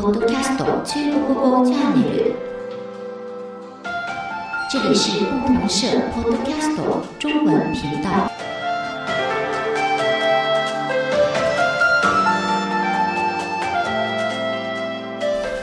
[0.00, 2.34] ポッドキャスト中国語チャンネル。
[4.70, 6.74] 这里是不同社 Podcast
[7.18, 8.08] 中文频道。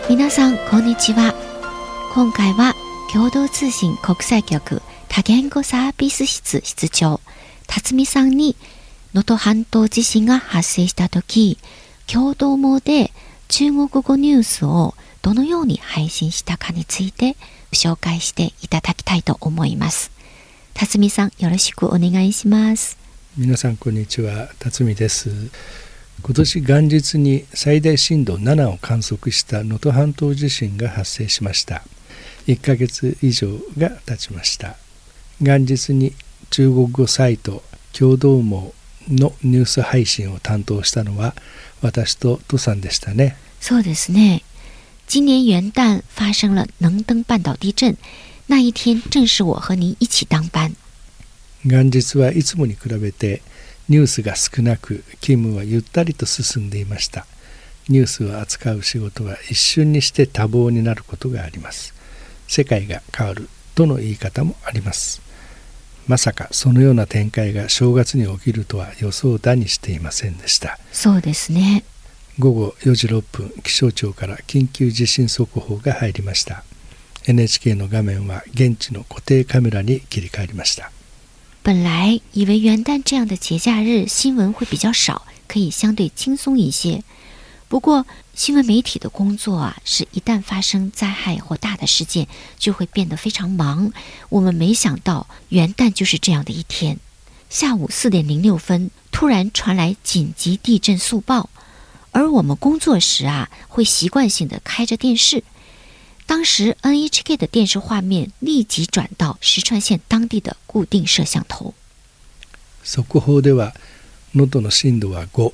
[0.07, 1.33] 皆さんこんにちは。
[2.13, 2.75] 今回は
[3.11, 7.21] 共同通信国際局多言語サービス室室長
[7.65, 8.55] 辰巳さんに
[9.15, 11.57] 能登半島地震が発生した時
[12.05, 13.11] 共同網で
[13.49, 17.35] 中国語ニュースをどのように配信したかについて
[17.71, 20.11] 紹介していただきたいと思います。
[20.73, 22.97] 辰巳さんよろしくお願いします。
[23.37, 24.49] 皆さんこんにちは。
[24.59, 25.29] 辰巳です。
[26.23, 31.83] 今年元日に最大震度7を観測した能登半島地震が発生しました。
[32.47, 34.77] 1ヶ月以上が経ちました。
[35.39, 36.13] 元日に
[36.49, 37.61] 中国語サイト
[37.93, 38.73] 共同網
[39.09, 41.35] のニュース配信を担当したのは
[41.81, 43.37] 私と杜さんでしたね。
[43.59, 44.43] そうですね。
[45.09, 47.95] 今年元旦发生了能登半岛地震，
[48.47, 50.75] 那一天正是我和您一起当班。
[51.63, 53.41] 元日はいつもに比べて
[53.87, 57.25] ニュースが少なく勤務はゆったりと進んでいました。
[57.89, 61.93] ニュースを扱う仕事は一瞬にして多忙になることがあります。
[62.47, 65.21] 世界が変わるとの言い方もあります。
[66.07, 70.79] まさかそのような展開が正月に起きるとは予想だにしていませんでした。
[70.91, 71.83] そうですね。
[72.39, 76.63] 午後4時6分気象庁から緊急地震速報が入りました。
[77.25, 80.91] NHK の画面は現地の固定カメラに切り替わりました。
[81.63, 87.03] 本来以为元旦这样的节假日新闻会比较少，可以相对轻松一些。
[87.68, 92.28] 不过，新闻媒体的工作啊，是一旦发生灾害或大的事件，
[92.58, 93.92] 就会变得非常忙。
[94.28, 96.98] 我们没想到元旦就是这样的一天。
[97.48, 101.48] 下午四点零六分，突然传来紧急地震速报，
[102.10, 105.42] 而我们工作时啊，会习惯性的开着电视。
[106.26, 111.74] 当时 NHK 的电视画面立即转到石川县当地的固定摄像头。
[112.84, 113.72] 速報では、
[114.32, 115.52] 能登の震度は5。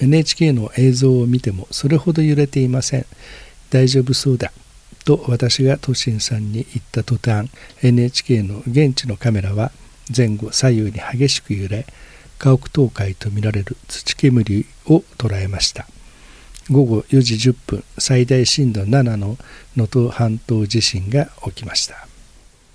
[0.00, 3.06] NHK の映像を見てもそれほど揺れていません。
[3.70, 4.52] 大丈夫そうだ。
[5.04, 7.48] と私が都心さんに言った途端
[7.82, 9.72] NHK の現地のカメラは
[10.14, 11.86] 前後左右に激しく揺れ
[12.38, 15.86] 家屋倒壊とみられる土煙を捉えました。
[16.70, 19.36] 午後4時10分最大震度7の
[19.76, 22.06] 能登半島地震が起きました。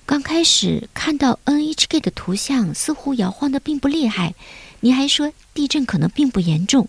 [0.05, 4.35] 刚开始看到 NHK 的图像，似乎摇晃的并不厉害。
[4.84, 6.88] 你还说地震可能并不严重，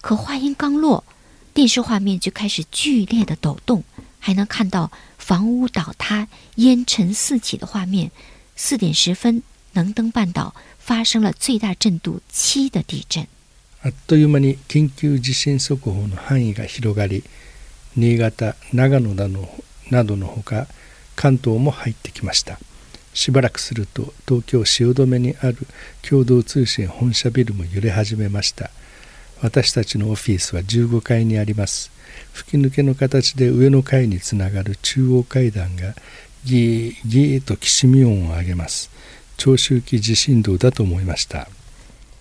[0.00, 1.04] 可话音刚落，
[1.54, 3.84] 电视画面就开始剧烈的抖动，
[4.18, 8.10] 还能看到房屋倒塌、烟尘四起的画面。
[8.56, 9.42] 四点十分，
[9.72, 13.26] 能登半岛发生了最大震度七的地震。
[13.82, 17.24] あっという間に緊急地震速報の範囲が広がり、
[17.96, 20.66] 新潟、長野などのほか。
[21.14, 22.58] 関東も入ってきました
[23.17, 25.57] しばらくすると東京汐留にある
[26.07, 28.69] 共同通信本社ビルも揺れ始めました。
[29.41, 31.89] 私たちのオフィスは15階にあります。
[32.31, 35.95] 吹き抜けの形で上の階につながる中央階段が
[36.45, 38.91] ギーギーときしみ音を上げます。
[39.35, 41.47] 長周期地震動だと思いました。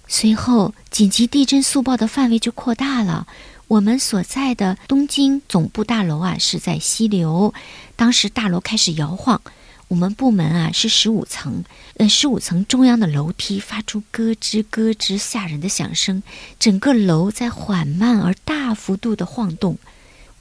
[0.08, 3.26] 随后紧急地震速报的范围就扩大了。
[3.68, 7.52] 我们所在的东京总部大楼啊，是在溪流。
[7.96, 9.42] 当时大楼开始摇晃，
[9.87, 11.63] 我们部门啊是十五层，
[11.97, 16.23] 呃，十五层中央的楼梯发出咯吱咯吱吓人的响声，
[16.57, 19.77] 整个楼在缓慢而大幅度的晃动。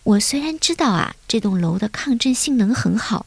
[0.04, 3.26] 我虽然知道啊，这栋楼的抗震性能很好，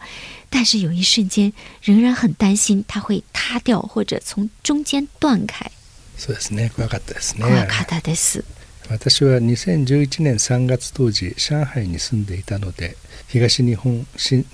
[0.50, 5.70] 但是有一瞬间仍然很担心它会塌掉或者从中间断开。
[6.18, 7.44] そうですね、怖かったですね。
[7.44, 8.44] 怖かったです。
[8.91, 12.97] 私は2011年3月当時上海に住んでいたので
[13.29, 14.07] 東日本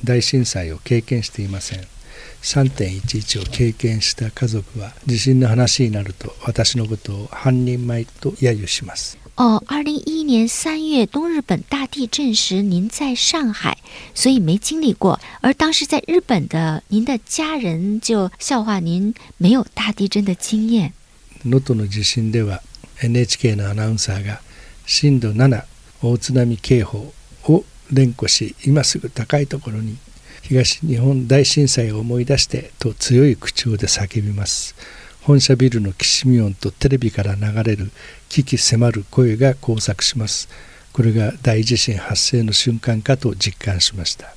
[0.02, 1.80] 大震災を経験していません
[2.42, 13.78] 3.11を経験した家族は地震の話になると私のことを半人前と揶揄します哦，二零一一年三月东日本大地震时，您在上海，
[14.14, 15.20] 所以没经历过。
[15.40, 20.92] 而当时在日本的您的家人就笑话您没有大地震的经验。
[21.42, 22.62] 能登の地震では
[23.04, 24.40] NHK のアナウンサーが
[24.86, 25.64] 震度7
[26.02, 27.12] 大津波警報
[27.44, 29.96] を連呼し今すぐ高いところに
[30.42, 34.74] 東日本大震災を思い出してと強い口調で叫びます。
[35.22, 37.90] 本社ビルのきしみ音とテレビから流れる
[38.28, 40.50] 危機迫る声が交錯します。
[40.92, 44.34] これが大地震発生の瞬間かと実感しました。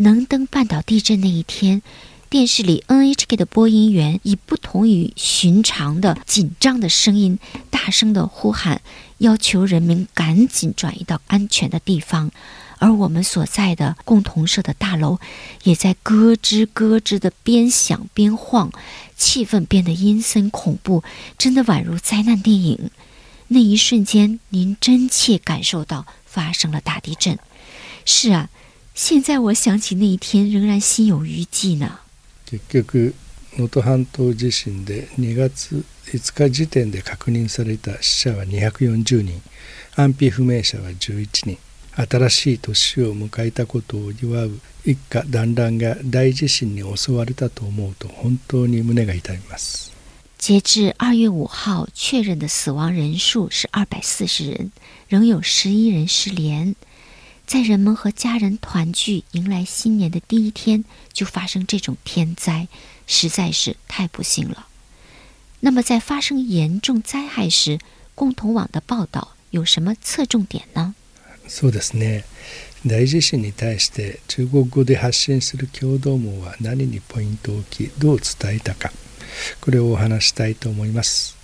[0.00, 1.80] 能登半岛地震那一天
[2.30, 7.40] 电视里 NHK 的播音员以不同于寻常的紧张的声音，
[7.70, 8.82] 大声的呼喊，
[9.18, 12.30] 要求人民赶紧转移到安全的地方。
[12.78, 15.18] 而我们所在的共同社的大楼，
[15.64, 18.70] 也在咯吱咯吱的边响边晃，
[19.16, 21.02] 气氛变得阴森恐怖，
[21.36, 22.90] 真的宛如灾难电影。
[23.48, 27.36] 那一瞬间，您真切感受到发生了大地震。
[28.04, 28.48] 是啊，
[28.94, 31.98] 现在我想起那一天，仍然心有余悸呢。
[32.50, 33.14] 結局、
[33.56, 39.40] 能登半島地震で2月5日時点で確認された死者は240人、
[39.94, 41.58] 安否不明者は11人。
[41.96, 49.92] 新しい年を迎えたことを祝う一家団らんが大地震に襲われたと思うと本当に胸が痛みます。
[50.38, 54.70] 截至二月五号，确认的死亡人数是二百四十人，
[55.08, 56.74] 仍有十一人失联。
[57.49, 60.83] 在人们和家人团聚、迎来新年的第一天，
[61.13, 62.67] 就发生这种天灾，
[63.05, 64.67] 实在是太不幸了。
[65.59, 67.79] 那么，在发生严重灾害时，
[68.13, 70.95] 共同网的报道有什么侧重点呢？
[71.47, 72.23] そうですね
[72.87, 78.91] 大地震に対して中国語で発信する共同網は何にポイントを置きどう伝えたか
[79.61, 81.37] これをお話したいと思います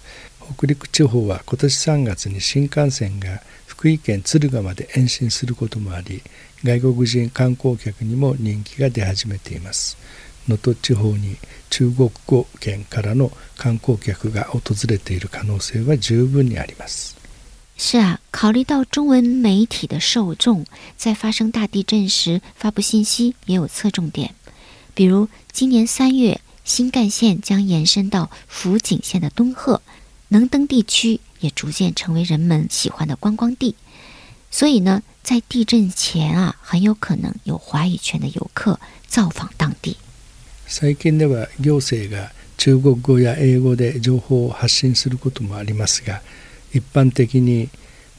[0.58, 3.44] 北陸地方は今年3月に新幹線が
[3.77, 6.23] 福井県敦賀まで延伸することもあり
[6.65, 9.99] 外国人観光客にも人気が出始めています。
[10.49, 11.37] 能登地方に
[11.69, 17.17] 中国語圏からの観光客が訪れている可能性は十分にあります。
[17.77, 20.65] 是啊，考虑到中文媒体的受众，
[20.97, 24.35] 在发生大地震时发布信息也有侧重点。
[24.95, 29.83] 比如，今年三月，新干线将延伸到福井县的敦贺，
[30.29, 33.75] 能登地区也逐渐成为人们喜欢的观光地。
[34.51, 39.97] 所以呢，在地震前啊，很有可能有华语圈的游客造访当地。
[40.67, 46.23] 最近では行政が中国語や英語で情報を発信することもありますが。
[46.73, 47.71] 一般的に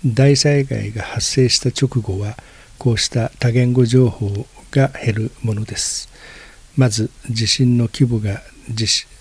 [0.04, 2.36] 大災害が発生した直後は
[2.80, 6.10] こうした多言語情報が減るものです
[6.76, 8.42] まず地震の規模が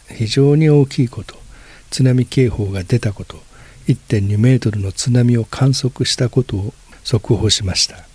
[0.08, 1.36] 非常に大きいこと
[1.90, 3.42] 津波警報が出たこと
[3.88, 6.74] 1.2メートルの津波を観測したことを
[7.04, 8.06] 速報しました。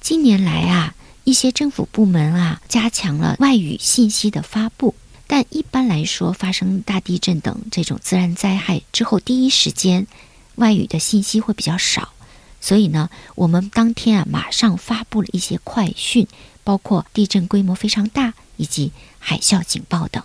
[0.00, 0.94] 近年来啊
[1.24, 4.94] 一些政府部门啊加强了外语信息的发布。
[5.30, 10.06] 但一般来说发生大地震等这种自然灾害之后第一时间
[10.54, 12.14] 外语的信息会比较少，
[12.62, 16.26] 所以呢，我们当天啊马上发布了一些快讯，
[16.64, 20.22] 包括地震规模非常大以及海啸警報等。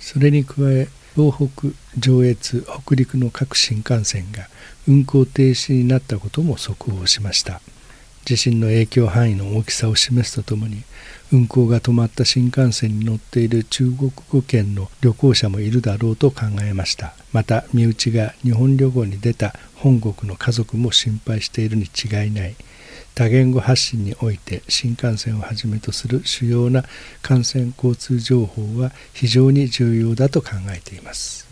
[0.00, 1.68] それに加え、東北、
[1.98, 4.48] 上越、北陸の各新幹線が
[4.88, 7.60] 運行停止になったことも速報しました。
[8.24, 10.84] 地震の影響範囲の大きさを示すとともに
[11.32, 22.54] 運行が止まった新幹線に乗っている中国語圏の旅行者もいるだろうと考えましたまた身内が日本旅行に出た本国の家族も心配しているに違いない
[23.15, 26.83] 多言語発信において新幹線をはじめとする主要な
[27.21, 31.45] 感染交通情報は非常に重要だと考えています。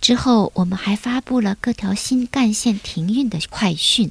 [0.00, 4.10] 之后，我们还发布了各条新干线停运的快讯。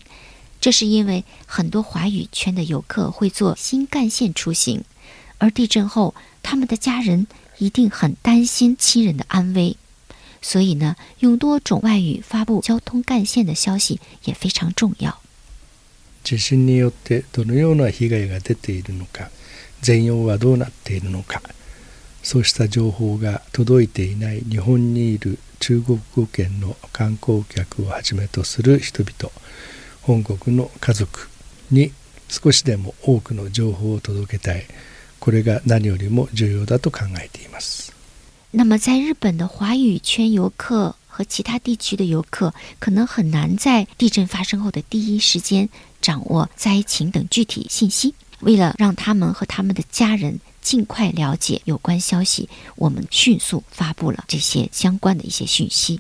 [0.60, 4.84] 这是因为很多华语圈的游客会坐新干线出行，
[5.38, 7.28] 而地震后他们的家人
[7.60, 9.78] 一定很担心亲人的安危，
[10.42, 15.21] 所以呢，用多种外语发布交通干线的消息也非常重要。
[16.25, 19.31] 地震によってどのような被害が出ているのか、
[19.81, 21.43] 全容はどうなっているのか、
[22.23, 29.33] そうした情報が届いていない日本にいる中国語圏の観光客をはじめとする人々。
[30.03, 31.29] 本国の家族
[31.71, 31.93] に
[32.29, 34.65] 少しでも多くの情報を届けたい。
[35.21, 37.93] これが何よりも重要だと考えています。
[38.51, 45.69] 那么，在日本的华语圈游客和其他地区的游客，可能很难在地震发生后的第一时间
[46.02, 48.14] 掌握灾情等具体信息。
[48.42, 56.00] 为了让他们和他们的家人尽快了解有关消息，我们迅速发布了这些相关的一些讯息。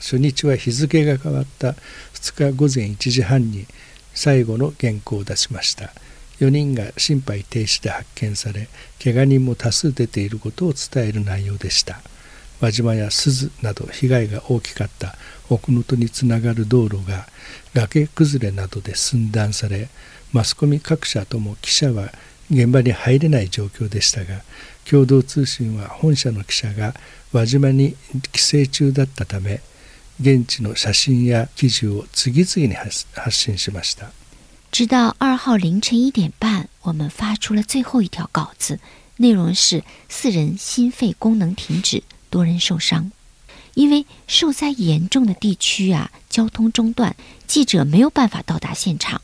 [0.00, 1.74] 初日は日付が変わった
[2.12, 3.66] 2日午前1時半に
[4.12, 5.92] 最後の原稿を出しました
[6.40, 8.68] 4人が心肺停止で発見され
[9.02, 12.02] 怪我人も多数出ていることを伝える内容でした
[12.60, 15.16] 輪島や鈴など被害が大きかった
[15.49, 17.27] 奥能登につながる道路が
[17.73, 19.89] 崖崩れなどで寸断され
[20.31, 22.11] マスコミ各社とも記者は
[22.51, 24.41] 現場に入れない状況でしたが
[24.85, 26.93] 共同通信は本社の記者が
[27.31, 27.95] 輪島に
[28.31, 29.61] 帰省中だったため
[30.21, 34.11] 現地の写真や記事を次々に発信しました。
[34.71, 38.79] 直到二号凌晨一点半，我们发出了最后一条稿子，
[39.17, 43.11] 内容是四人心肺功能停止，多人受伤。
[43.74, 49.20] 因为受灾严重的地区啊，交通中断，记者没有办法到达现场。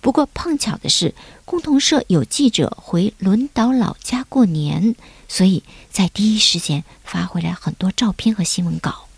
[0.00, 1.14] 不过碰巧的是，
[1.44, 4.94] 共同社有记者回轮岛老家过年，
[5.28, 9.08] 所以在第一时间发回来很多照片和新闻稿。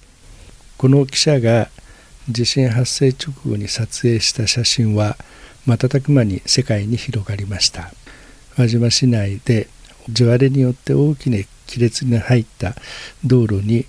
[0.77, 1.69] この記者が
[2.29, 5.17] 地震発生直後に撮影した写真は
[5.67, 7.93] 瞬く間に世界に広がりました。
[8.57, 9.69] 輪島市内で
[10.09, 12.75] 地割れによって大きな亀裂に入った
[13.25, 13.87] 道路に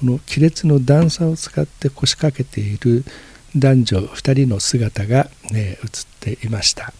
[0.00, 3.04] この亀裂の段差を使って腰掛けている
[3.54, 6.94] 男女2人の姿が、ね、写っていました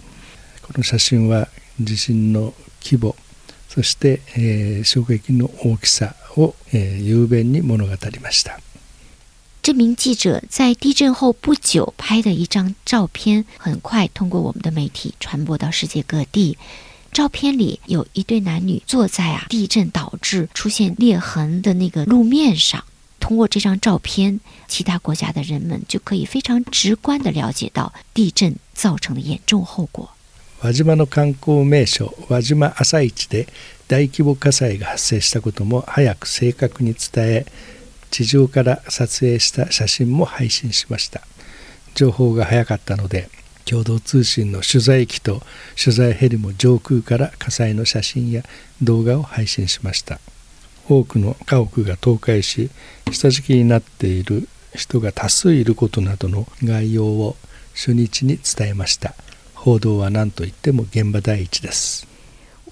[0.61, 1.49] この写真は
[1.81, 2.53] 地震の
[2.83, 3.17] 規模
[3.69, 8.61] そして、えー、衝撃の大きさを、えー、雄弁に物語りました
[9.63, 16.57] 这名记者在地震后不久拍的一张照片，很快通过我们的媒体传播到世界各地。
[17.13, 22.85] 照片里有一对男女坐在啊地震导致出现裂痕的那个路面上。
[23.21, 30.09] 通过这张照片，其他国家的人们就可以非常直观地了解到地震造成的严重后果。
[30.63, 33.47] 輪島の観光名所輪島朝市で
[33.89, 37.47] 大規模火災が発生したことも早く正確に伝え
[38.11, 41.23] 地上から撮影した写真も配信しました
[41.95, 43.31] 情報が早かったので
[43.65, 45.43] 共同通信の取材機と
[45.83, 48.43] 取材ヘリも上空から火災の写真や
[48.83, 50.21] 動画を配信しました
[50.91, 52.69] 多くの家屋が倒壊し
[53.13, 57.37] 下敷きになっている人が多数いることなどの概要を
[57.75, 59.15] 初日に伝えました
[59.55, 62.07] 報道は何といっても現場第一です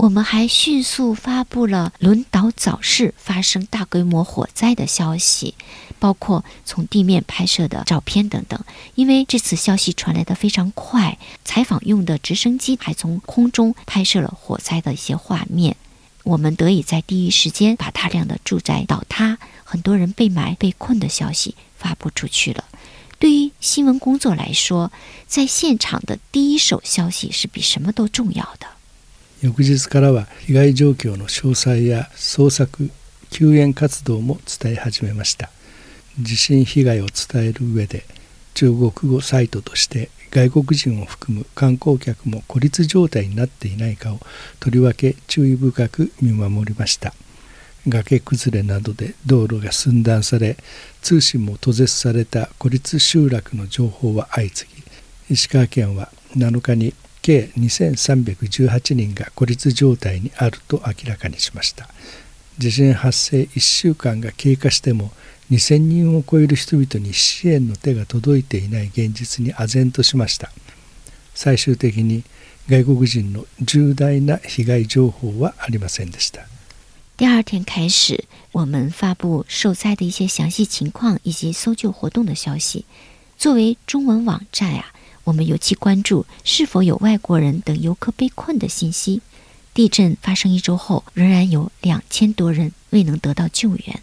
[0.01, 5.55] 我们还迅速发布了轮岛早市发生大规模火灾的消息，
[5.99, 8.65] 包括从地面拍摄的照片等等。
[8.95, 15.77] 因为这次消息传来的非常快，采访用的直升机还从空中拍摄了火灾的一些画面。
[16.28, 22.64] 我们得以在第一时间把大量的住宅倒塌、很多人被埋、被困的消息发布出去了。
[23.20, 24.92] 对于新闻工作来说，
[25.28, 28.68] 在现场的第一手消息是比什么都重要的。
[29.42, 32.90] 翌日からは被害状況の詳細や捜索、
[33.30, 35.50] 救援活動も伝え始めました。
[36.22, 38.06] 地震被害を伝える上で
[38.54, 44.21] 中国語サイトとして 外国人を含む観光客も孤立状態になっていないかを
[44.61, 47.15] とりわけ注意深く見守りました。
[47.87, 50.57] 崖崩れなどで道路が寸断され
[51.01, 54.83] 通信も途絶された孤立集落の情報は相次ぎ
[55.31, 61.89] 石川県は7日に計2318人が孤立状態にあると明らかにしました。
[62.59, 65.13] 地震発生1週間が経過しても
[65.51, 70.51] 2,000人を超える人々に支援の手が届いていない現実に唖然としました
[71.35, 72.23] 最終的に
[72.69, 76.43] 外国人の重大な被害情報はありませんでした
[77.17, 82.85] 第二天开始，我们发布受灾的一些详细情况以及搜救活动的消息。
[83.37, 84.93] 作为中文网站啊，
[85.25, 89.21] 我们尤其关注是否有外国人等游客被困的信息。
[89.75, 94.01] 地震发生一周后，仍然有两千多人未能得到救援。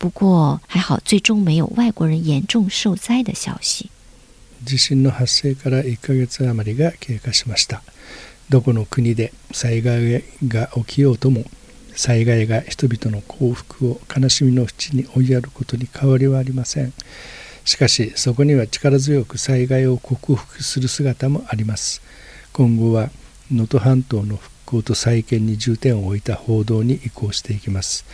[0.00, 3.90] 不过还好，最终没有外国人严重受灾的消息。
[4.64, 7.82] 地震の発生から1ヶ月余りが経過しました。
[8.48, 11.44] どこの国で災害が起きようとも、
[11.94, 16.94] 災害が人々の幸福を悲しみの淵に追いやることに変わりはありません。
[17.66, 22.00] しかしそこには力強く災害を克服する姿もあります。
[22.54, 23.10] 今後は
[23.52, 28.06] 能登半島の復興と再建に重点を置いた報道に移行していきます。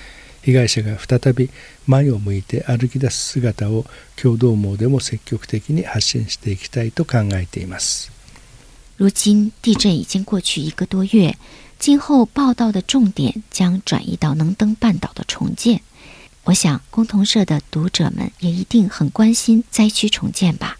[0.45, 1.49] 被害者が再び
[1.85, 3.85] 前を向いて歩き出す姿を
[4.15, 8.11] 共同網でも積極的に発信していきたいと考えています。
[8.97, 11.35] 如今地震已经过去一个多月，
[11.79, 15.81] 今后报道的重点将转移到能登半岛的重建。
[16.43, 20.77] 我想，共同社的读者们也一定很关心灾区重建吧。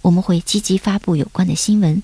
[0.00, 2.02] 我们会积极发布有关的新闻，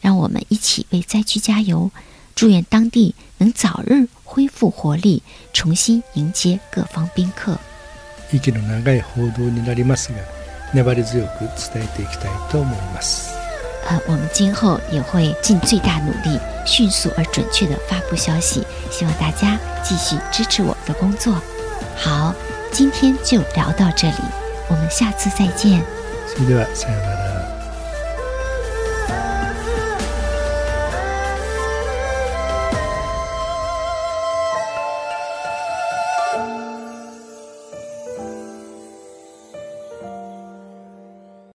[0.00, 1.90] 让我们一起为灾区加油。
[2.34, 7.58] 祝愿当地能早日 恢复活力，重新迎接各方宾客。
[8.32, 10.18] 息の長い報道になりますが、
[10.74, 11.40] 粘り強く
[11.72, 13.30] 伝えていきたいと思います。
[13.88, 21.40] 呃，我们今后也会尽最大努力，迅速而准确的发布消息，希望大家继续支持我们的工作。
[21.96, 22.34] 好，
[22.72, 24.16] 今天就聊到这里，
[24.68, 25.84] 我们下次再见。
[26.26, 27.09] それではさようなら。